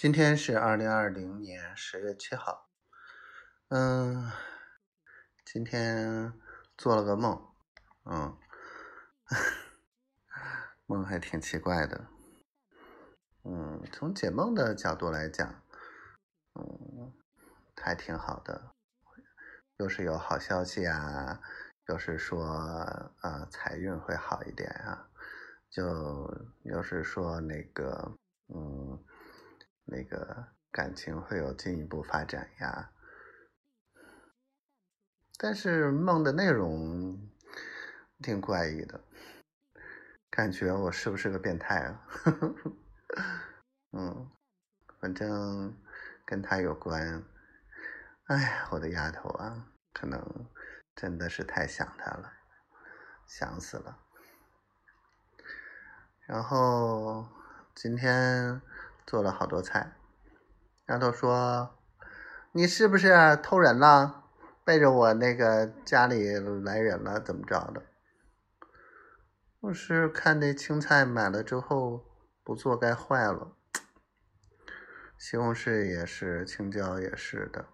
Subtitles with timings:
[0.00, 2.70] 今天是二零二零年十月七号，
[3.68, 4.32] 嗯，
[5.44, 6.32] 今天
[6.78, 7.38] 做了个梦，
[8.06, 8.34] 嗯，
[10.88, 12.06] 梦还挺奇怪的，
[13.44, 15.62] 嗯，从解梦的角度来讲，
[16.54, 17.12] 嗯，
[17.76, 18.72] 还挺好的，
[19.76, 21.42] 又是有好消息啊，
[21.88, 22.42] 又是说
[23.20, 25.10] 呃财运会好一点啊，
[25.68, 26.26] 就
[26.62, 28.16] 又是说那个
[28.48, 29.04] 嗯。
[29.84, 32.92] 那个感情会有进一步发展呀，
[35.36, 37.28] 但是梦的内容
[38.22, 39.04] 挺怪异的，
[40.30, 42.06] 感觉我是不是个变态啊？
[43.92, 44.30] 嗯，
[45.00, 45.76] 反正
[46.24, 47.24] 跟他有关。
[48.26, 50.46] 哎呀，我的丫头啊，可能
[50.94, 52.32] 真的是太想他了，
[53.26, 53.98] 想死了。
[56.26, 57.26] 然后
[57.74, 58.62] 今天。
[59.10, 59.96] 做了好多菜，
[60.86, 61.80] 丫头说
[62.54, 64.22] ：“你是不是偷人了？
[64.64, 66.28] 背着我那个家里
[66.62, 67.82] 来人了，怎么着的？”
[69.62, 72.04] 我是看那青菜买了之后
[72.44, 73.56] 不做该坏了，
[75.18, 77.66] 西红柿也是，青椒也是的，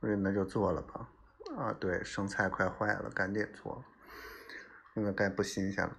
[0.00, 1.10] 我说那就做了吧。
[1.58, 3.84] 啊，对，生菜快坏了，赶紧做，
[4.96, 5.94] 因为该不新鲜了。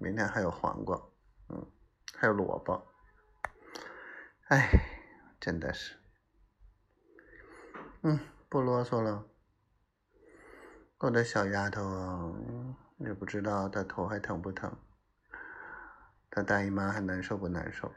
[0.00, 1.00] 明天还有黄瓜，
[1.50, 1.64] 嗯，
[2.16, 2.84] 还有萝卜。
[4.48, 4.80] 哎，
[5.38, 5.94] 真的是，
[8.00, 8.18] 嗯，
[8.48, 9.26] 不啰嗦了。
[11.00, 12.32] 我的小丫头啊，
[12.96, 14.74] 也不知道她头还疼不疼，
[16.30, 17.92] 她大姨妈还难受不难受？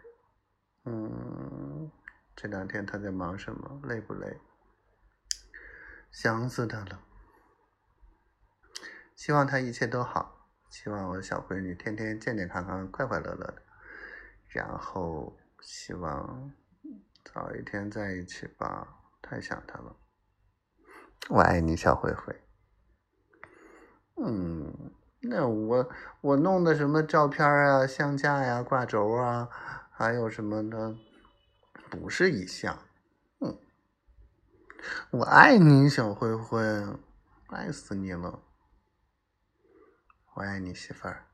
[0.83, 1.89] 嗯，
[2.35, 3.79] 这两天她在忙什么？
[3.85, 4.37] 累不累？
[6.11, 6.99] 想死她了。
[9.15, 13.61] 希望她一切都好，希望我的小闺女天天健健康康、快快乐乐的，
[14.49, 15.37] 然后。
[15.61, 16.51] 希望
[17.23, 18.87] 早一天在一起吧，
[19.21, 19.95] 太想他了。
[21.29, 22.35] 我爱你，小灰灰。
[24.17, 24.91] 嗯，
[25.21, 25.89] 那我
[26.21, 29.47] 我弄的什么照片啊、相架呀、挂轴啊，
[29.91, 30.95] 还有什么的，
[31.89, 32.77] 不是一项。
[33.39, 33.57] 嗯，
[35.11, 36.59] 我爱你，小灰灰，
[37.49, 38.41] 爱死你了。
[40.33, 41.27] 我爱你，媳妇儿。